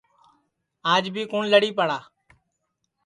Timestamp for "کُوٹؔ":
1.31-1.43